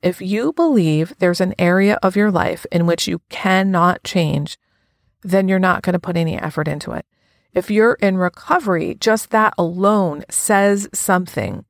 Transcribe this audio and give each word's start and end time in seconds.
if 0.00 0.20
you 0.20 0.52
believe 0.52 1.12
there's 1.18 1.40
an 1.40 1.54
area 1.58 1.98
of 2.02 2.14
your 2.14 2.30
life 2.30 2.64
in 2.70 2.86
which 2.86 3.08
you 3.08 3.20
cannot 3.30 4.04
change, 4.04 4.56
then 5.22 5.48
you're 5.48 5.58
not 5.58 5.82
going 5.82 5.94
to 5.94 5.98
put 5.98 6.16
any 6.16 6.38
effort 6.38 6.68
into 6.68 6.92
it. 6.92 7.04
If 7.52 7.70
you're 7.70 7.94
in 7.94 8.16
recovery, 8.16 8.96
just 9.00 9.30
that 9.30 9.54
alone 9.58 10.24
says 10.30 10.88
something 10.94 11.64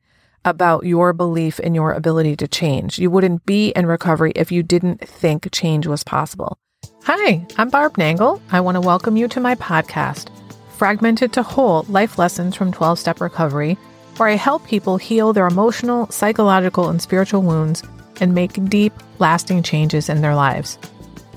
about 0.45 0.85
your 0.85 1.15
belief 1.15 1.59
in 1.59 1.75
your 1.75 1.93
ability 1.93 2.37
to 2.37 2.49
change. 2.49 2.99
You 2.99 3.11
wouldn't 3.11 3.47
be 3.47 3.71
in 3.71 3.87
recovery 3.87 4.33
if 4.37 4.53
you 4.53 4.63
didn't 4.63 5.01
think 5.01 5.51
change 5.51 5.87
was 5.87 6.05
possible. 6.05 6.59
Hi, 7.05 7.47
I'm 7.57 7.71
Barb 7.71 7.97
Nangle. 7.97 8.43
I 8.53 8.61
want 8.61 8.75
to 8.75 8.81
welcome 8.81 9.17
you 9.17 9.29
to 9.29 9.41
my 9.41 9.55
podcast, 9.55 10.29
Fragmented 10.77 11.33
to 11.33 11.43
Whole 11.43 11.85
Life 11.89 12.19
Lessons 12.19 12.55
from 12.55 12.73
12 12.73 12.99
Step 12.99 13.21
Recovery, 13.23 13.79
where 14.19 14.29
I 14.29 14.35
help 14.35 14.67
people 14.67 14.99
heal 14.99 15.33
their 15.33 15.47
emotional, 15.47 16.11
psychological, 16.11 16.91
and 16.91 17.01
spiritual 17.01 17.43
wounds 17.43 17.83
and 18.21 18.35
make 18.35 18.65
deep, 18.69 18.93
lasting 19.19 19.63
changes 19.63 20.09
in 20.09 20.21
their 20.21 20.35
lives. 20.35 20.79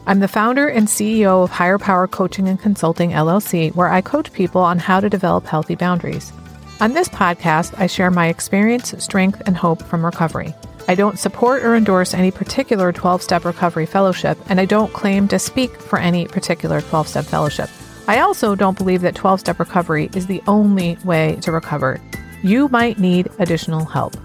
I'm 0.07 0.19
the 0.19 0.27
founder 0.27 0.67
and 0.67 0.87
CEO 0.87 1.43
of 1.43 1.51
Higher 1.51 1.77
Power 1.77 2.07
Coaching 2.07 2.47
and 2.47 2.59
Consulting 2.59 3.11
LLC, 3.11 3.73
where 3.75 3.89
I 3.89 4.01
coach 4.01 4.33
people 4.33 4.61
on 4.61 4.79
how 4.79 4.99
to 4.99 5.09
develop 5.09 5.45
healthy 5.45 5.75
boundaries. 5.75 6.33
On 6.79 6.93
this 6.93 7.07
podcast, 7.09 7.79
I 7.79 7.85
share 7.85 8.09
my 8.09 8.27
experience, 8.27 8.95
strength, 9.03 9.43
and 9.45 9.55
hope 9.55 9.83
from 9.83 10.03
recovery. 10.03 10.55
I 10.87 10.95
don't 10.95 11.19
support 11.19 11.63
or 11.63 11.75
endorse 11.75 12.15
any 12.15 12.31
particular 12.31 12.91
12 12.91 13.21
step 13.21 13.45
recovery 13.45 13.85
fellowship, 13.85 14.37
and 14.49 14.59
I 14.59 14.65
don't 14.65 14.91
claim 14.91 15.27
to 15.27 15.37
speak 15.37 15.79
for 15.79 15.99
any 15.99 16.25
particular 16.25 16.81
12 16.81 17.07
step 17.07 17.25
fellowship. 17.25 17.69
I 18.07 18.19
also 18.21 18.55
don't 18.55 18.77
believe 18.77 19.01
that 19.01 19.15
12 19.15 19.39
step 19.41 19.59
recovery 19.59 20.09
is 20.15 20.25
the 20.25 20.41
only 20.47 20.97
way 21.03 21.37
to 21.41 21.51
recover. 21.51 22.01
You 22.41 22.67
might 22.69 22.97
need 22.97 23.29
additional 23.37 23.85
help. 23.85 24.15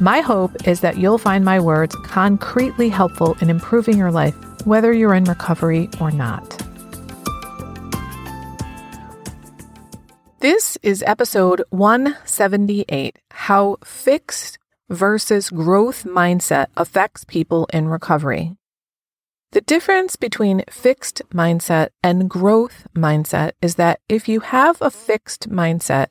My 0.00 0.20
hope 0.20 0.66
is 0.66 0.80
that 0.80 0.98
you'll 0.98 1.18
find 1.18 1.44
my 1.44 1.60
words 1.60 1.94
concretely 2.02 2.88
helpful 2.88 3.36
in 3.40 3.48
improving 3.48 3.96
your 3.96 4.10
life, 4.10 4.34
whether 4.66 4.92
you're 4.92 5.14
in 5.14 5.22
recovery 5.22 5.88
or 6.00 6.10
not. 6.10 6.60
This 10.40 10.76
is 10.82 11.04
episode 11.06 11.62
178 11.70 13.20
How 13.30 13.76
Fixed 13.84 14.58
versus 14.90 15.48
Growth 15.50 16.02
Mindset 16.02 16.66
Affects 16.76 17.24
People 17.24 17.68
in 17.72 17.86
Recovery. 17.86 18.56
The 19.52 19.60
difference 19.60 20.16
between 20.16 20.64
fixed 20.68 21.22
mindset 21.30 21.90
and 22.02 22.28
growth 22.28 22.88
mindset 22.96 23.52
is 23.62 23.76
that 23.76 24.00
if 24.08 24.28
you 24.28 24.40
have 24.40 24.82
a 24.82 24.90
fixed 24.90 25.48
mindset, 25.48 26.08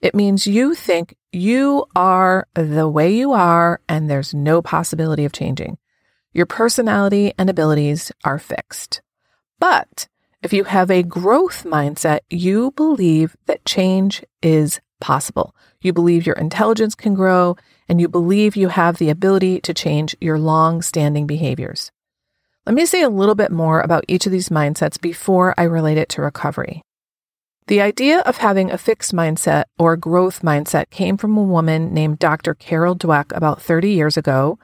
it 0.00 0.14
means 0.14 0.46
you 0.46 0.74
think 0.74 1.14
you 1.32 1.84
are 1.94 2.46
the 2.54 2.88
way 2.88 3.14
you 3.14 3.32
are 3.32 3.80
and 3.88 4.08
there's 4.08 4.32
no 4.32 4.62
possibility 4.62 5.24
of 5.24 5.32
changing. 5.32 5.78
Your 6.32 6.46
personality 6.46 7.32
and 7.38 7.50
abilities 7.50 8.12
are 8.24 8.38
fixed. 8.38 9.02
But 9.58 10.08
if 10.42 10.52
you 10.52 10.64
have 10.64 10.90
a 10.90 11.02
growth 11.02 11.64
mindset, 11.64 12.20
you 12.30 12.70
believe 12.72 13.36
that 13.46 13.64
change 13.64 14.24
is 14.42 14.80
possible. 15.00 15.54
You 15.80 15.92
believe 15.92 16.26
your 16.26 16.36
intelligence 16.36 16.94
can 16.94 17.14
grow 17.14 17.56
and 17.88 18.00
you 18.00 18.08
believe 18.08 18.56
you 18.56 18.68
have 18.68 18.98
the 18.98 19.10
ability 19.10 19.60
to 19.62 19.74
change 19.74 20.16
your 20.20 20.38
long 20.38 20.82
standing 20.82 21.26
behaviors. 21.26 21.90
Let 22.66 22.74
me 22.74 22.86
say 22.86 23.02
a 23.02 23.08
little 23.08 23.34
bit 23.34 23.50
more 23.50 23.80
about 23.80 24.04
each 24.08 24.26
of 24.26 24.32
these 24.32 24.48
mindsets 24.48 25.00
before 25.00 25.54
I 25.56 25.64
relate 25.64 25.98
it 25.98 26.08
to 26.10 26.22
recovery. 26.22 26.82
The 27.68 27.80
idea 27.80 28.20
of 28.20 28.38
having 28.38 28.70
a 28.70 28.78
fixed 28.78 29.14
mindset 29.14 29.64
or 29.78 29.96
growth 29.96 30.42
mindset 30.42 30.90
came 30.90 31.16
from 31.16 31.36
a 31.36 31.42
woman 31.42 31.94
named 31.94 32.18
Dr. 32.18 32.54
Carol 32.54 32.96
Dweck 32.96 33.34
about 33.36 33.62
30 33.62 33.90
years 33.90 34.16
ago. 34.16 34.58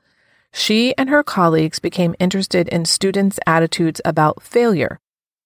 She 0.53 0.97
and 0.97 1.09
her 1.09 1.23
colleagues 1.23 1.79
became 1.79 2.15
interested 2.19 2.69
in 2.69 2.85
students' 2.85 3.39
attitudes 3.47 4.01
about 4.05 4.43
failure 4.43 4.99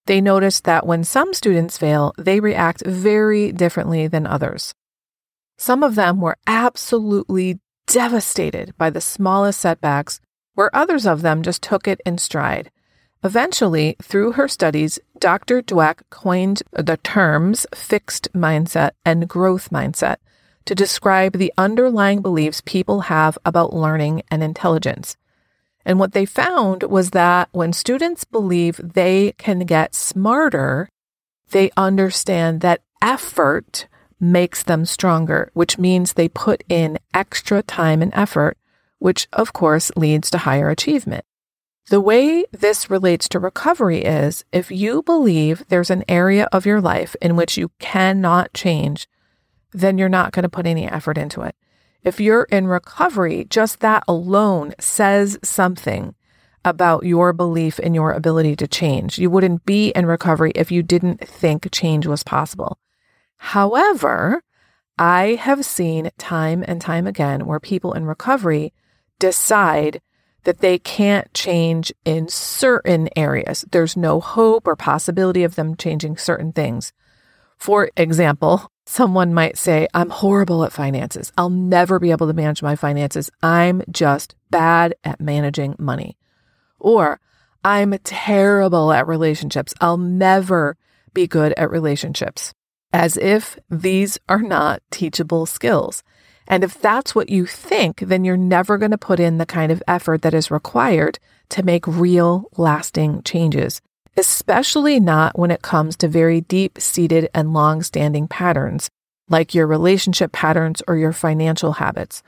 they 0.08 0.22
noticed 0.22 0.64
that 0.64 0.86
when 0.86 1.04
some 1.04 1.34
students 1.34 1.76
fail, 1.76 2.14
they 2.16 2.40
react 2.40 2.82
very 2.86 3.52
differently 3.52 4.08
than 4.08 4.26
others. 4.26 4.74
Some 5.58 5.82
of 5.82 5.97
them 5.97 6.22
were 6.22 6.38
absolutely 6.47 7.60
devastated 7.86 8.72
by 8.78 8.88
the 8.88 9.02
smallest 9.02 9.60
setbacks, 9.60 10.18
where 10.54 10.74
others 10.74 11.06
of 11.06 11.20
them 11.20 11.42
just 11.42 11.60
took 11.62 11.86
it 11.86 12.00
in 12.06 12.16
stride. 12.16 12.70
Eventually, 13.24 13.96
through 14.00 14.32
her 14.32 14.46
studies, 14.46 14.98
Dr. 15.18 15.60
Dweck 15.60 16.02
coined 16.08 16.62
the 16.72 16.98
terms 16.98 17.66
fixed 17.74 18.32
mindset 18.32 18.92
and 19.04 19.28
growth 19.28 19.70
mindset 19.70 20.16
to 20.66 20.74
describe 20.74 21.32
the 21.32 21.52
underlying 21.58 22.22
beliefs 22.22 22.62
people 22.64 23.02
have 23.02 23.36
about 23.44 23.74
learning 23.74 24.22
and 24.30 24.42
intelligence. 24.42 25.16
And 25.84 25.98
what 25.98 26.12
they 26.12 26.26
found 26.26 26.82
was 26.84 27.10
that 27.10 27.48
when 27.52 27.72
students 27.72 28.24
believe 28.24 28.80
they 28.84 29.32
can 29.38 29.60
get 29.60 29.94
smarter, 29.94 30.88
they 31.50 31.70
understand 31.76 32.60
that 32.60 32.82
effort 33.00 33.86
makes 34.20 34.62
them 34.62 34.84
stronger, 34.84 35.50
which 35.54 35.78
means 35.78 36.12
they 36.12 36.28
put 36.28 36.62
in 36.68 36.98
extra 37.14 37.62
time 37.62 38.02
and 38.02 38.12
effort, 38.14 38.58
which 38.98 39.26
of 39.32 39.52
course 39.52 39.90
leads 39.96 40.30
to 40.30 40.38
higher 40.38 40.68
achievement. 40.68 41.24
The 41.91 42.00
way 42.03 42.44
this 42.53 42.91
relates 42.91 43.31
to 43.31 43.38
recovery 43.38 44.04
is 44.04 44.44
if 44.53 44.71
you 44.71 45.03
believe 45.03 45.65
there's 45.69 45.88
an 45.88 46.04
area 46.06 46.47
of 46.53 46.66
your 46.66 46.82
life 46.82 47.16
in 47.22 47.34
which 47.34 47.56
you 47.56 47.71
cannot 47.78 48.53
change, 48.53 49.09
then 49.72 49.97
you're 49.97 50.10
not 50.10 50.32
going 50.32 50.43
to 50.43 50.50
put 50.50 50.66
any 50.66 50.87
effort 50.87 51.16
into 51.16 51.41
it. 51.41 51.56
If 52.03 52.21
you're 52.21 52.44
in 52.44 52.66
recovery, 52.66 53.47
just 53.48 53.81
that 53.81 54.04
alone 54.06 54.75
says 54.78 55.38
something 55.43 56.15
about 56.62 57.06
your 57.06 57.32
belief 57.32 57.81
in 57.81 57.94
your 57.94 58.12
ability 58.12 58.56
to 58.56 58.69
change. 58.69 59.19
You 59.19 59.31
wouldn't 59.31 59.65
be 59.65 59.88
in 59.91 60.04
recovery 60.04 60.53
if 60.54 60.71
you 60.71 60.82
didn't 60.82 61.27
think 61.27 61.71
change 61.72 62.06
was 62.06 62.22
possible. 62.22 62.78
However, 63.38 64.43
I 64.98 65.38
have 65.41 65.65
seen 65.65 66.10
time 66.19 66.65
and 66.69 66.82
time 66.82 67.06
again 67.06 67.47
where 67.47 67.60
people 67.60 67.94
in 67.94 68.04
recovery 68.04 68.75
decide 69.19 70.03
that 70.48 70.60
they 70.60 70.78
can't 70.78 71.32
change 71.34 71.92
in 72.06 72.26
certain 72.26 73.09
areas. 73.14 73.66
There's 73.70 73.98
no 73.98 74.19
hope 74.19 74.66
or 74.66 74.76
possibility 74.76 75.44
of 75.44 75.56
them 75.56 75.76
changing 75.76 76.16
certain 76.16 76.53
things. 76.53 76.92
For 77.59 77.91
example, 77.97 78.70
Someone 78.91 79.34
might 79.34 79.59
say, 79.59 79.86
I'm 79.92 80.09
horrible 80.09 80.64
at 80.64 80.72
finances. 80.72 81.31
I'll 81.36 81.50
never 81.50 81.98
be 81.98 82.10
able 82.10 82.26
to 82.26 82.32
manage 82.32 82.62
my 82.62 82.75
finances. 82.75 83.28
I'm 83.42 83.82
just 83.91 84.34
bad 84.50 84.94
at 85.04 85.20
managing 85.20 85.76
money. 85.78 86.16
Or 86.80 87.20
I'm 87.62 87.98
terrible 88.03 88.91
at 88.91 89.06
relationships. 89.06 89.75
I'll 89.82 89.98
never 89.98 90.78
be 91.12 91.26
good 91.26 91.53
at 91.59 91.70
relationships. 91.70 92.54
As 92.91 93.19
if 93.19 93.59
these 93.69 94.16
are 94.26 94.41
not 94.41 94.80
teachable 94.91 95.44
skills. 95.44 96.03
And 96.48 96.64
if 96.64 96.81
that's 96.81 97.14
what 97.14 97.28
you 97.28 97.47
think, 97.47 98.00
then 98.00 98.25
you're 98.25 98.36
never 98.36 98.78
going 98.78 98.91
to 98.91 98.98
put 98.98 99.20
in 99.20 99.38
the 99.38 99.47
kind 99.47 99.70
of 99.70 99.82
effort 99.86 100.22
that 100.22 100.34
is 100.34 100.50
required 100.50 101.20
to 101.50 101.62
make 101.62 101.86
real, 101.86 102.48
lasting 102.56 103.22
changes 103.22 103.81
especially 104.19 104.98
not 104.98 105.38
when 105.38 105.53
it 105.53 105.62
comes 105.62 105.97
to 105.97 106.09
very 106.09 106.41
deep 106.41 106.81
seated 106.81 107.31
and 107.32 107.54
long 107.54 107.84
standing 107.84 108.26
patterns, 108.26 108.91
like 109.28 109.54
your 109.54 109.66
relationship 109.66 110.32
patterns 110.32 110.82
or 110.88 110.97
your 110.97 111.12
financial 111.12 111.75
habits. 111.75 112.25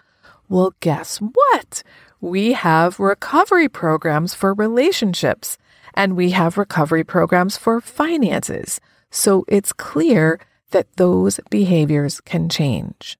Well, 0.48 0.72
guess 0.78 1.18
what? 1.18 1.82
We 2.20 2.52
have 2.52 3.00
recovery 3.00 3.68
programs 3.68 4.34
for 4.34 4.54
relationships 4.54 5.58
and 5.94 6.16
we 6.16 6.30
have 6.30 6.56
recovery 6.56 7.02
programs 7.02 7.56
for 7.56 7.80
finances. 7.80 8.80
So 9.10 9.44
it's 9.48 9.72
clear 9.72 10.38
that 10.70 10.86
those 10.96 11.40
behaviors 11.50 12.20
can 12.20 12.48
change. 12.48 13.18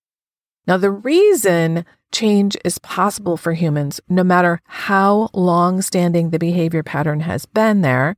Now, 0.67 0.77
the 0.77 0.91
reason 0.91 1.85
change 2.13 2.57
is 2.65 2.79
possible 2.79 3.37
for 3.37 3.53
humans, 3.53 4.01
no 4.09 4.25
matter 4.25 4.61
how 4.67 5.31
long 5.33 5.83
standing 5.83 6.31
the 6.31 6.39
behavior 6.39 6.83
pattern 6.83 7.21
has 7.21 7.47
been 7.47 7.83
there, 7.83 8.17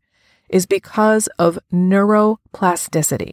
is 0.49 0.67
because 0.67 1.28
of 1.38 1.58
neuroplasticity. 1.72 3.32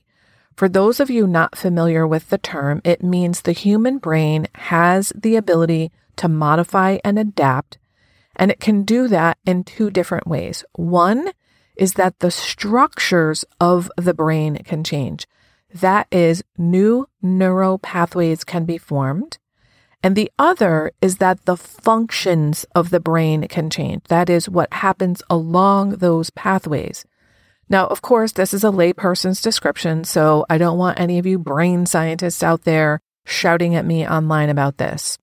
For 0.55 0.67
those 0.67 0.99
of 0.99 1.09
you 1.09 1.25
not 1.25 1.57
familiar 1.57 2.05
with 2.05 2.29
the 2.29 2.37
term, 2.37 2.81
it 2.83 3.03
means 3.03 3.41
the 3.41 3.53
human 3.53 3.97
brain 3.97 4.47
has 4.55 5.13
the 5.15 5.35
ability 5.35 5.91
to 6.17 6.27
modify 6.27 6.97
and 7.03 7.17
adapt, 7.17 7.77
and 8.35 8.51
it 8.51 8.59
can 8.59 8.83
do 8.83 9.07
that 9.07 9.37
in 9.45 9.63
two 9.63 9.89
different 9.89 10.27
ways. 10.27 10.65
One 10.73 11.31
is 11.77 11.93
that 11.93 12.19
the 12.19 12.31
structures 12.31 13.45
of 13.61 13.89
the 13.95 14.13
brain 14.13 14.57
can 14.65 14.83
change. 14.83 15.25
That 15.73 16.07
is, 16.11 16.43
new 16.57 17.07
neural 17.21 17.77
pathways 17.79 18.43
can 18.43 18.65
be 18.65 18.77
formed. 18.77 19.37
And 20.01 20.15
the 20.15 20.31
other 20.39 20.91
is 21.01 21.17
that 21.17 21.45
the 21.45 21.57
functions 21.57 22.65
of 22.73 22.89
the 22.89 22.99
brain 22.99 23.47
can 23.47 23.69
change. 23.69 24.03
That 24.07 24.29
is 24.29 24.49
what 24.49 24.73
happens 24.73 25.21
along 25.29 25.97
those 25.97 26.29
pathways. 26.29 27.05
Now, 27.67 27.85
of 27.87 28.01
course, 28.01 28.31
this 28.31 28.53
is 28.53 28.63
a 28.63 28.71
layperson's 28.71 29.41
description, 29.41 30.03
so 30.03 30.45
I 30.49 30.57
don't 30.57 30.77
want 30.77 30.99
any 30.99 31.19
of 31.19 31.25
you 31.25 31.37
brain 31.37 31.85
scientists 31.85 32.41
out 32.41 32.63
there 32.63 32.99
shouting 33.25 33.75
at 33.75 33.85
me 33.85 34.07
online 34.07 34.49
about 34.49 34.77
this. 34.77 35.17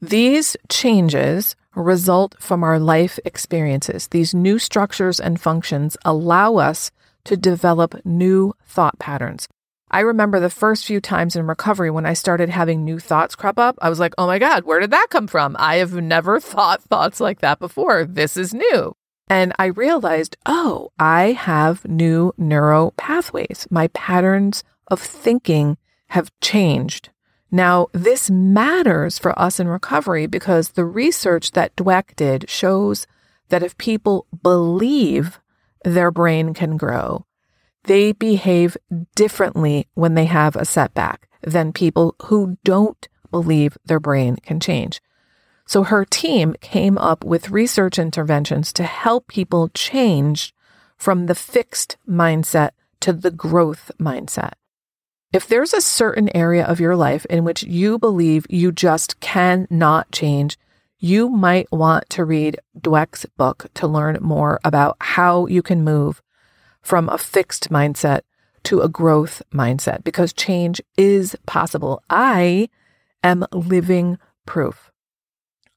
These 0.00 0.56
changes 0.70 1.56
result 1.74 2.36
from 2.40 2.62
our 2.62 2.78
life 2.78 3.18
experiences. 3.24 4.08
These 4.08 4.34
new 4.34 4.58
structures 4.58 5.20
and 5.20 5.40
functions 5.40 5.96
allow 6.04 6.56
us 6.56 6.90
to 7.24 7.36
develop 7.36 8.04
new 8.04 8.54
thought 8.64 8.98
patterns. 8.98 9.48
I 9.94 10.00
remember 10.00 10.40
the 10.40 10.50
first 10.50 10.86
few 10.86 11.00
times 11.00 11.36
in 11.36 11.46
recovery 11.46 11.88
when 11.88 12.04
I 12.04 12.14
started 12.14 12.48
having 12.48 12.84
new 12.84 12.98
thoughts 12.98 13.36
crop 13.36 13.60
up, 13.60 13.78
I 13.80 13.88
was 13.88 14.00
like, 14.00 14.12
oh 14.18 14.26
my 14.26 14.40
God, 14.40 14.64
where 14.64 14.80
did 14.80 14.90
that 14.90 15.06
come 15.08 15.28
from? 15.28 15.54
I 15.56 15.76
have 15.76 15.94
never 15.94 16.40
thought 16.52 16.82
thoughts 16.82 17.20
like 17.20 17.38
that 17.42 17.60
before. 17.60 18.04
This 18.04 18.36
is 18.36 18.52
new. 18.52 18.96
And 19.28 19.52
I 19.56 19.66
realized, 19.66 20.36
oh, 20.46 20.90
I 20.98 21.30
have 21.30 21.84
new 21.84 22.32
neuro 22.36 22.90
pathways. 22.96 23.68
My 23.70 23.86
patterns 23.86 24.64
of 24.88 25.00
thinking 25.00 25.76
have 26.08 26.32
changed. 26.40 27.10
Now, 27.52 27.86
this 27.92 28.28
matters 28.28 29.20
for 29.20 29.38
us 29.38 29.60
in 29.60 29.68
recovery 29.68 30.26
because 30.26 30.70
the 30.70 30.84
research 30.84 31.52
that 31.52 31.76
Dweck 31.76 32.16
did 32.16 32.50
shows 32.50 33.06
that 33.48 33.62
if 33.62 33.78
people 33.78 34.26
believe 34.42 35.38
their 35.84 36.10
brain 36.10 36.52
can 36.52 36.76
grow, 36.76 37.26
they 37.84 38.12
behave 38.12 38.76
differently 39.14 39.88
when 39.94 40.14
they 40.14 40.24
have 40.26 40.56
a 40.56 40.64
setback 40.64 41.28
than 41.42 41.72
people 41.72 42.14
who 42.24 42.58
don't 42.64 43.08
believe 43.30 43.76
their 43.84 44.00
brain 44.00 44.36
can 44.36 44.60
change. 44.60 45.00
So 45.66 45.82
her 45.84 46.04
team 46.04 46.54
came 46.60 46.98
up 46.98 47.24
with 47.24 47.50
research 47.50 47.98
interventions 47.98 48.72
to 48.74 48.84
help 48.84 49.28
people 49.28 49.70
change 49.70 50.54
from 50.96 51.26
the 51.26 51.34
fixed 51.34 51.96
mindset 52.08 52.70
to 53.00 53.12
the 53.12 53.30
growth 53.30 53.90
mindset. 53.98 54.52
If 55.32 55.48
there's 55.48 55.74
a 55.74 55.80
certain 55.80 56.34
area 56.34 56.64
of 56.64 56.80
your 56.80 56.94
life 56.94 57.26
in 57.26 57.44
which 57.44 57.64
you 57.64 57.98
believe 57.98 58.46
you 58.48 58.70
just 58.70 59.18
cannot 59.20 60.12
change, 60.12 60.58
you 60.98 61.28
might 61.28 61.70
want 61.72 62.08
to 62.10 62.24
read 62.24 62.60
Dweck's 62.78 63.26
book 63.36 63.66
to 63.74 63.86
learn 63.86 64.18
more 64.22 64.60
about 64.64 64.96
how 65.00 65.46
you 65.46 65.60
can 65.60 65.82
move 65.82 66.22
from 66.84 67.08
a 67.08 67.18
fixed 67.18 67.70
mindset 67.70 68.20
to 68.64 68.80
a 68.80 68.88
growth 68.88 69.42
mindset 69.52 70.04
because 70.04 70.32
change 70.32 70.80
is 70.96 71.36
possible. 71.46 72.02
I 72.08 72.68
am 73.22 73.46
living 73.52 74.18
proof. 74.46 74.90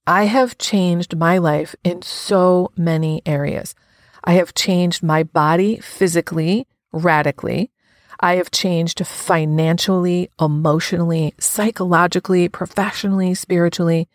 I 0.06 0.26
have 0.26 0.58
changed 0.58 1.18
my 1.18 1.38
life 1.38 1.76
in 1.84 2.02
so 2.02 2.72
many 2.78 3.22
areas. 3.26 3.76
I 4.24 4.34
have 4.34 4.54
changed 4.54 5.04
my 5.04 5.24
body 5.24 5.78
physically, 5.78 6.68
radically. 6.92 7.72
I 8.20 8.36
have 8.36 8.52
changed 8.52 9.06
financially, 9.06 10.30
emotionally, 10.40 11.34
psychologically, 11.40 12.50
professionally, 12.50 13.34
spiritually, 13.36 14.08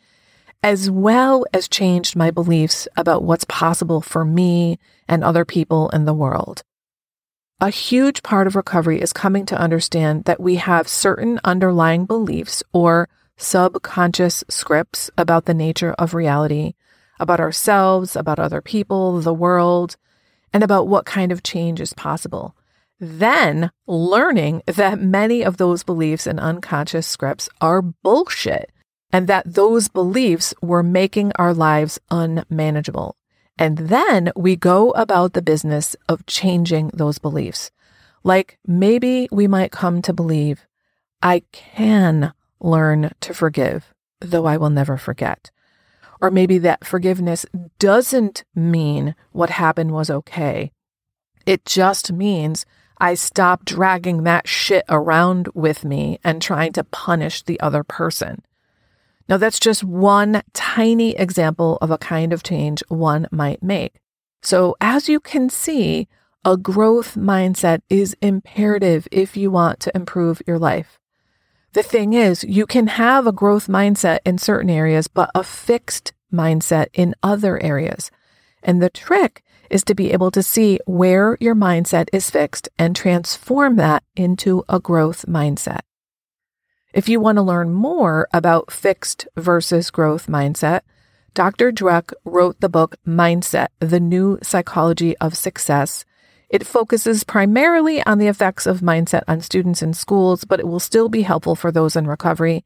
as 0.63 0.91
well 0.91 1.45
as 1.53 1.69
changed 1.69 2.17
my 2.17 2.31
beliefs 2.31 2.89
about 2.97 3.23
what's 3.23 3.45
possible 3.45 4.01
for 4.01 4.25
me 4.25 4.79
and 5.09 5.23
other 5.23 5.45
people 5.45 5.89
in 5.91 6.05
the 6.05 6.15
world. 6.15 6.63
A 7.63 7.71
huge 7.71 8.25
part 8.25 8.49
of 8.49 8.57
recovery 8.57 9.01
is 9.01 9.13
coming 9.13 9.47
to 9.47 9.57
understand 9.57 10.25
that 10.25 10.41
we 10.41 10.57
have 10.57 10.89
certain 10.89 11.39
underlying 11.45 12.07
beliefs 12.07 12.61
or 12.73 13.09
subconscious 13.37 14.43
scripts 14.49 15.13
about 15.17 15.45
the 15.45 15.55
nature 15.55 15.93
of 15.93 16.13
reality, 16.13 16.75
about 17.21 17.39
ourselves, 17.39 18.17
about 18.17 18.41
other 18.41 18.61
people, 18.61 19.21
the 19.21 19.33
world, 19.33 19.97
and 20.53 20.65
about 20.65 20.89
what 20.89 21.07
kind 21.07 21.31
of 21.31 21.45
change 21.45 21.81
is 21.81 21.93
possible. 21.93 22.57
Then 22.99 23.71
learning 23.87 24.65
that 24.67 25.01
many 25.01 25.45
of 25.45 25.59
those 25.59 25.85
beliefs 25.85 26.27
and 26.27 26.41
unconscious 26.41 27.07
scripts 27.07 27.49
are 27.61 27.81
bullshit 27.81 28.73
and 29.13 29.29
that 29.29 29.55
those 29.55 29.87
beliefs 29.87 30.53
were 30.61 30.83
making 30.83 31.31
our 31.37 31.55
lives 31.55 32.01
unmanageable. 32.11 33.15
And 33.59 33.79
then 33.79 34.33
we 34.35 34.57
go 34.57 34.91
about 34.93 35.35
the 35.35 35.43
business 35.43 35.95
of 36.09 36.27
changing 36.27 36.91
those 36.95 37.19
beliefs. 37.19 37.71
Like 38.25 38.59
maybe 38.67 39.29
we 39.31 39.47
might 39.47 39.73
come 39.73 40.03
to 40.03 40.13
believe, 40.13 40.67
I 41.23 41.43
can 41.53 42.33
learn 42.61 43.13
to 43.21 43.35
forgive, 43.35 43.93
though 44.21 44.47
I 44.47 44.57
will 44.57 44.71
never 44.71 44.97
forget. 44.97 45.51
Or 46.21 46.31
maybe 46.31 46.59
that 46.59 46.85
forgiveness 46.85 47.45
doesn't 47.79 48.45
mean 48.55 49.15
what 49.33 49.51
happened 49.51 49.91
was 49.91 50.09
okay. 50.09 50.71
It 51.47 51.65
just 51.65 52.13
means 52.13 52.65
I 52.99 53.15
stop 53.15 53.65
dragging 53.65 54.23
that 54.23 54.47
shit 54.47 54.85
around 54.89 55.49
with 55.55 55.85
me 55.85 56.21
and 56.23 56.41
trying 56.41 56.73
to 56.75 56.85
punish 56.85 57.43
the 57.43 57.59
other 57.59 57.83
person. 57.83 58.43
Now, 59.29 59.37
that's 59.37 59.61
just 59.61 59.85
one 59.85 60.43
tiny 60.53 61.17
example 61.17 61.79
of 61.81 61.91
a 61.91 61.99
kind 61.99 62.33
of 62.33 62.43
change 62.43 62.83
one 62.89 63.27
might 63.31 63.63
make. 63.63 64.01
So, 64.43 64.77
as 64.81 65.09
you 65.09 65.21
can 65.21 65.49
see, 65.49 66.09
a 66.45 66.57
growth 66.57 67.15
mindset 67.15 67.83
is 67.89 68.17
imperative 68.21 69.07
if 69.13 69.37
you 69.37 69.51
want 69.51 69.79
to 69.81 69.93
improve 69.95 70.43
your 70.47 70.59
life. 70.59 70.99
The 71.73 71.83
thing 71.83 72.13
is, 72.13 72.45
you 72.45 72.67
can 72.67 72.89
have 72.89 73.27
a 73.27 73.33
growth 73.33 73.69
mindset 73.69 74.19
in 74.27 74.39
certain 74.39 74.69
areas, 74.69 75.07
but 75.07 75.31
a 75.35 75.45
fixed 75.45 76.13
mindset 76.33 76.89
in 76.93 77.15
other 77.23 77.63
areas. 77.63 78.11
And 78.63 78.83
the 78.83 78.91
trick 78.91 79.43
is 79.71 79.85
to 79.85 79.95
be 79.95 80.13
able 80.13 80.31
to 80.33 80.43
see 80.43 80.79
where 80.85 81.39
your 81.41 81.55
mindset 81.55 82.09
is 82.13 82.31
fixed 82.31 82.69
and 82.79 82.95
transform 82.95 83.77
that 83.77 84.03
into 84.17 84.65
a 84.69 84.81
growth 84.81 85.25
mindset. 85.27 85.81
If 86.93 87.09
you 87.09 87.21
want 87.21 87.37
to 87.37 87.43
learn 87.43 87.73
more 87.73 88.29
about 88.35 88.71
fixed 88.71 89.27
versus 89.35 89.91
growth 89.91 90.27
mindset, 90.27 90.83
Dr. 91.33 91.73
Dweck 91.73 92.13
wrote 92.27 92.61
the 92.61 92.69
book 92.69 92.97
Mindset, 93.07 93.69
The 93.81 93.99
New 93.99 94.39
Psychology 94.43 95.17
of 95.17 95.35
Success. 95.35 96.05
It 96.51 96.67
focuses 96.67 97.25
primarily 97.25 98.05
on 98.05 98.19
the 98.19 98.29
effects 98.29 98.67
of 98.67 98.81
mindset 98.81 99.23
on 99.27 99.41
students 99.41 99.81
in 99.81 99.95
schools, 99.95 100.45
but 100.45 100.61
it 100.61 100.69
will 100.69 100.81
still 100.81 101.09
be 101.09 101.23
helpful 101.23 101.55
for 101.55 101.73
those 101.73 101.97
in 101.97 102.07
recovery. 102.07 102.63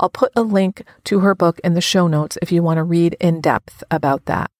I'll 0.00 0.10
put 0.10 0.32
a 0.34 0.42
link 0.42 0.82
to 1.04 1.20
her 1.20 1.36
book 1.36 1.60
in 1.62 1.74
the 1.74 1.80
show 1.80 2.08
notes 2.08 2.36
if 2.42 2.50
you 2.50 2.64
want 2.64 2.78
to 2.78 2.84
read 2.84 3.16
in 3.20 3.40
depth 3.40 3.84
about 3.92 4.24
that. 4.24 4.50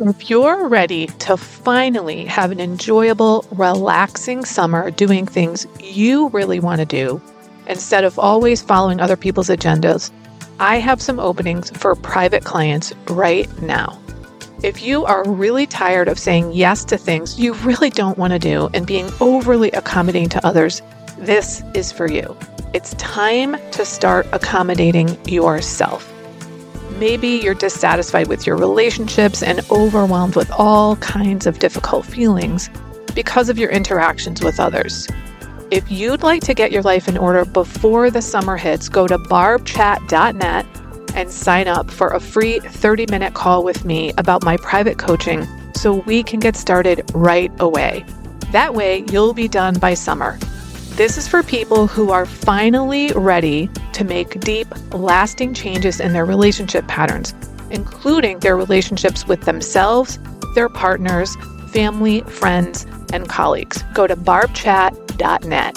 If 0.00 0.30
you're 0.30 0.68
ready 0.68 1.08
to 1.08 1.36
finally 1.36 2.24
have 2.26 2.52
an 2.52 2.60
enjoyable, 2.60 3.44
relaxing 3.50 4.44
summer 4.44 4.92
doing 4.92 5.26
things 5.26 5.66
you 5.80 6.28
really 6.28 6.60
want 6.60 6.78
to 6.78 6.86
do, 6.86 7.20
instead 7.66 8.04
of 8.04 8.16
always 8.16 8.62
following 8.62 9.00
other 9.00 9.16
people's 9.16 9.48
agendas, 9.48 10.12
I 10.60 10.76
have 10.76 11.02
some 11.02 11.18
openings 11.18 11.70
for 11.70 11.96
private 11.96 12.44
clients 12.44 12.92
right 13.10 13.50
now. 13.60 13.98
If 14.62 14.82
you 14.82 15.04
are 15.04 15.28
really 15.28 15.66
tired 15.66 16.06
of 16.06 16.16
saying 16.16 16.52
yes 16.52 16.84
to 16.86 16.96
things 16.96 17.36
you 17.36 17.54
really 17.54 17.90
don't 17.90 18.18
want 18.18 18.34
to 18.34 18.38
do 18.38 18.70
and 18.74 18.86
being 18.86 19.10
overly 19.20 19.72
accommodating 19.72 20.28
to 20.28 20.46
others, 20.46 20.80
this 21.18 21.64
is 21.74 21.90
for 21.90 22.08
you. 22.08 22.36
It's 22.72 22.94
time 22.94 23.56
to 23.72 23.84
start 23.84 24.28
accommodating 24.30 25.18
yourself. 25.26 26.17
Maybe 26.98 27.28
you're 27.28 27.54
dissatisfied 27.54 28.26
with 28.26 28.44
your 28.44 28.56
relationships 28.56 29.40
and 29.40 29.60
overwhelmed 29.70 30.34
with 30.34 30.50
all 30.50 30.96
kinds 30.96 31.46
of 31.46 31.60
difficult 31.60 32.04
feelings 32.04 32.68
because 33.14 33.48
of 33.48 33.56
your 33.56 33.70
interactions 33.70 34.42
with 34.42 34.58
others. 34.58 35.06
If 35.70 35.92
you'd 35.92 36.24
like 36.24 36.42
to 36.42 36.54
get 36.54 36.72
your 36.72 36.82
life 36.82 37.06
in 37.06 37.16
order 37.16 37.44
before 37.44 38.10
the 38.10 38.20
summer 38.20 38.56
hits, 38.56 38.88
go 38.88 39.06
to 39.06 39.16
barbchat.net 39.16 40.66
and 41.14 41.30
sign 41.30 41.68
up 41.68 41.88
for 41.88 42.08
a 42.08 42.18
free 42.18 42.58
30 42.58 43.06
minute 43.10 43.34
call 43.34 43.62
with 43.62 43.84
me 43.84 44.12
about 44.18 44.42
my 44.42 44.56
private 44.56 44.98
coaching 44.98 45.46
so 45.74 46.02
we 46.06 46.24
can 46.24 46.40
get 46.40 46.56
started 46.56 47.08
right 47.14 47.52
away. 47.60 48.04
That 48.50 48.74
way, 48.74 49.04
you'll 49.08 49.34
be 49.34 49.46
done 49.46 49.78
by 49.78 49.94
summer. 49.94 50.36
This 50.98 51.16
is 51.16 51.28
for 51.28 51.44
people 51.44 51.86
who 51.86 52.10
are 52.10 52.26
finally 52.26 53.12
ready 53.14 53.70
to 53.92 54.02
make 54.02 54.40
deep, 54.40 54.66
lasting 54.92 55.54
changes 55.54 56.00
in 56.00 56.12
their 56.12 56.24
relationship 56.24 56.88
patterns, 56.88 57.36
including 57.70 58.40
their 58.40 58.56
relationships 58.56 59.24
with 59.24 59.42
themselves, 59.42 60.18
their 60.56 60.68
partners, 60.68 61.36
family, 61.68 62.22
friends, 62.22 62.84
and 63.12 63.28
colleagues. 63.28 63.84
Go 63.94 64.08
to 64.08 64.16
barbchat.net. 64.16 65.74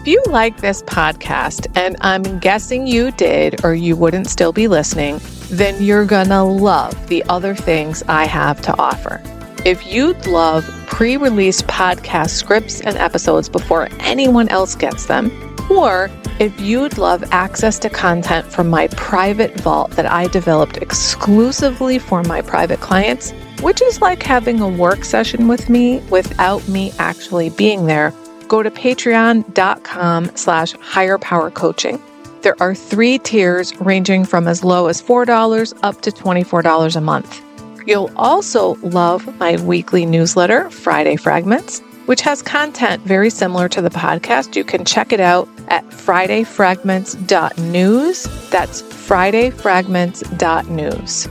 If 0.00 0.06
you 0.06 0.22
like 0.28 0.58
this 0.58 0.82
podcast, 0.82 1.66
and 1.74 1.96
I'm 2.00 2.38
guessing 2.38 2.86
you 2.86 3.10
did 3.10 3.64
or 3.64 3.74
you 3.74 3.96
wouldn't 3.96 4.28
still 4.28 4.52
be 4.52 4.68
listening, 4.68 5.20
then 5.50 5.82
you're 5.82 6.04
gonna 6.04 6.44
love 6.44 7.08
the 7.08 7.24
other 7.24 7.56
things 7.56 8.04
I 8.06 8.26
have 8.26 8.62
to 8.62 8.78
offer. 8.78 9.20
If 9.64 9.86
you'd 9.86 10.26
love 10.26 10.68
pre 10.86 11.16
release 11.16 11.62
podcast 11.62 12.30
scripts 12.30 12.82
and 12.82 12.98
episodes 12.98 13.48
before 13.48 13.88
anyone 14.00 14.46
else 14.50 14.74
gets 14.74 15.06
them, 15.06 15.30
or 15.70 16.10
if 16.38 16.60
you'd 16.60 16.98
love 16.98 17.24
access 17.30 17.78
to 17.78 17.88
content 17.88 18.44
from 18.44 18.68
my 18.68 18.88
private 18.88 19.58
vault 19.60 19.92
that 19.92 20.04
I 20.04 20.26
developed 20.26 20.76
exclusively 20.76 21.98
for 21.98 22.22
my 22.24 22.42
private 22.42 22.80
clients, 22.80 23.30
which 23.62 23.80
is 23.80 24.02
like 24.02 24.22
having 24.22 24.60
a 24.60 24.68
work 24.68 25.02
session 25.02 25.48
with 25.48 25.70
me 25.70 26.00
without 26.10 26.68
me 26.68 26.92
actually 26.98 27.48
being 27.48 27.86
there, 27.86 28.12
go 28.48 28.62
to 28.62 28.70
patreon.com 28.70 30.36
slash 30.36 30.72
higher 30.74 31.16
power 31.16 31.50
coaching. 31.50 31.98
There 32.42 32.60
are 32.60 32.74
three 32.74 33.18
tiers 33.18 33.74
ranging 33.80 34.26
from 34.26 34.46
as 34.46 34.62
low 34.62 34.88
as 34.88 35.00
$4 35.00 35.72
up 35.82 36.02
to 36.02 36.10
$24 36.10 36.96
a 36.96 37.00
month. 37.00 37.40
You'll 37.86 38.10
also 38.16 38.76
love 38.76 39.38
my 39.38 39.60
weekly 39.62 40.06
newsletter, 40.06 40.70
Friday 40.70 41.16
Fragments, 41.16 41.80
which 42.06 42.22
has 42.22 42.40
content 42.42 43.02
very 43.02 43.28
similar 43.30 43.68
to 43.68 43.80
the 43.82 43.90
podcast. 43.90 44.56
You 44.56 44.64
can 44.64 44.84
check 44.84 45.12
it 45.12 45.20
out 45.20 45.48
at 45.68 45.88
fridayfragments.news. 45.90 48.50
That's 48.50 48.82
fridayfragments.news. 48.82 51.28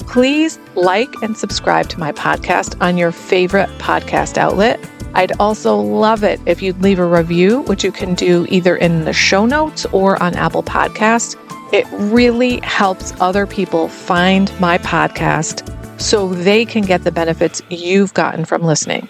Please 0.00 0.58
like 0.74 1.14
and 1.22 1.36
subscribe 1.36 1.88
to 1.90 2.00
my 2.00 2.10
podcast 2.12 2.80
on 2.80 2.96
your 2.96 3.12
favorite 3.12 3.68
podcast 3.78 4.38
outlet. 4.38 4.80
I'd 5.14 5.38
also 5.40 5.76
love 5.76 6.24
it 6.24 6.40
if 6.46 6.62
you'd 6.62 6.82
leave 6.82 6.98
a 6.98 7.06
review, 7.06 7.60
which 7.62 7.84
you 7.84 7.92
can 7.92 8.14
do 8.14 8.46
either 8.48 8.76
in 8.76 9.04
the 9.04 9.12
show 9.12 9.44
notes 9.46 9.84
or 9.86 10.22
on 10.22 10.34
Apple 10.34 10.62
Podcasts. 10.62 11.36
It 11.72 11.86
really 11.92 12.60
helps 12.60 13.12
other 13.20 13.46
people 13.46 13.88
find 13.88 14.52
my 14.60 14.78
podcast 14.78 15.72
so 16.00 16.28
they 16.28 16.64
can 16.64 16.84
get 16.84 17.04
the 17.04 17.10
benefits 17.10 17.62
you've 17.70 18.14
gotten 18.14 18.44
from 18.44 18.62
listening. 18.62 19.08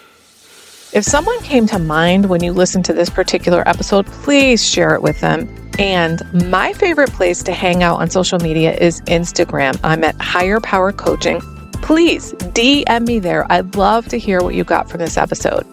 If 0.93 1.05
someone 1.05 1.39
came 1.41 1.67
to 1.67 1.79
mind 1.79 2.31
when 2.31 2.43
you 2.43 2.53
listened 2.53 2.87
to 2.87 2.95
this 2.95 3.11
particular 3.11 3.63
episode, 3.69 4.07
please 4.07 4.67
share 4.67 4.95
it 4.95 5.03
with 5.03 5.21
them. 5.21 5.47
And 5.79 6.23
my 6.49 6.73
favorite 6.73 7.11
place 7.11 7.43
to 7.43 7.53
hang 7.53 7.83
out 7.83 8.01
on 8.01 8.09
social 8.09 8.39
media 8.39 8.75
is 8.75 9.03
Instagram. 9.03 9.79
I'm 9.85 10.03
at 10.05 10.19
Higher 10.21 10.61
Power 10.61 10.93
Coaching. 10.93 11.41
Please 11.83 12.33
DM 12.33 13.07
me 13.07 13.19
there. 13.19 13.51
I'd 13.53 13.75
love 13.77 14.09
to 14.09 14.19
hear 14.19 14.41
what 14.41 14.55
you 14.55 14.65
got 14.65 14.89
from 14.89 15.01
this 15.01 15.19
episode. 15.19 15.67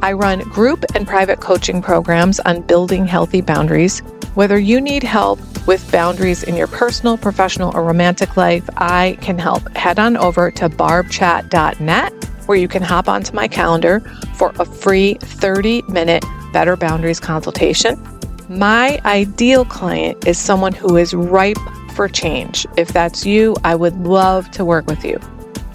I 0.00 0.12
run 0.12 0.40
group 0.50 0.84
and 0.94 1.08
private 1.08 1.40
coaching 1.40 1.82
programs 1.82 2.38
on 2.40 2.62
building 2.62 3.04
healthy 3.04 3.40
boundaries. 3.40 3.98
Whether 4.34 4.60
you 4.60 4.80
need 4.80 5.02
help 5.02 5.40
with 5.68 5.92
boundaries 5.92 6.42
in 6.42 6.56
your 6.56 6.66
personal, 6.66 7.18
professional, 7.18 7.76
or 7.76 7.84
romantic 7.84 8.38
life, 8.38 8.66
I 8.78 9.18
can 9.20 9.38
help. 9.38 9.68
Head 9.76 9.98
on 9.98 10.16
over 10.16 10.50
to 10.52 10.70
barbchat.net 10.70 12.24
where 12.46 12.56
you 12.56 12.66
can 12.66 12.82
hop 12.82 13.06
onto 13.06 13.34
my 13.34 13.46
calendar 13.46 14.00
for 14.34 14.54
a 14.58 14.64
free 14.64 15.18
30 15.20 15.82
minute 15.82 16.24
Better 16.54 16.74
Boundaries 16.74 17.20
consultation. 17.20 18.02
My 18.48 18.98
ideal 19.04 19.66
client 19.66 20.26
is 20.26 20.38
someone 20.38 20.72
who 20.72 20.96
is 20.96 21.12
ripe 21.12 21.58
for 21.94 22.08
change. 22.08 22.66
If 22.78 22.88
that's 22.94 23.26
you, 23.26 23.54
I 23.62 23.74
would 23.74 24.06
love 24.06 24.50
to 24.52 24.64
work 24.64 24.86
with 24.86 25.04
you. 25.04 25.20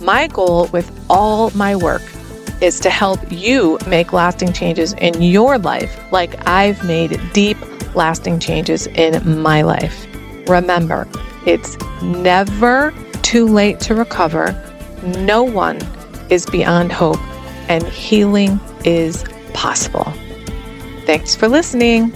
My 0.02 0.26
goal 0.26 0.70
with 0.74 0.90
all 1.08 1.52
my 1.52 1.76
work 1.76 2.02
is 2.62 2.80
to 2.80 2.90
help 2.90 3.20
you 3.30 3.78
make 3.86 4.12
lasting 4.12 4.54
changes 4.54 4.94
in 4.94 5.22
your 5.22 5.60
life, 5.60 6.12
like 6.12 6.48
I've 6.48 6.84
made 6.84 7.22
deep, 7.34 7.53
lasting 7.96 8.40
changes 8.40 8.88
in 8.88 9.42
my 9.42 9.62
life. 9.62 10.08
Remember, 10.48 11.08
it's 11.46 11.78
never 12.02 12.94
too 13.22 13.48
late 13.48 13.80
to 13.82 13.96
recover. 13.96 14.54
No 15.04 15.44
one 15.44 15.78
is 16.30 16.46
beyond 16.46 16.92
hope, 16.92 17.20
and 17.70 17.84
healing 17.84 18.60
is 18.86 19.24
possible. 19.54 20.12
Thanks 21.06 21.36
for 21.36 21.48
listening. 21.48 22.12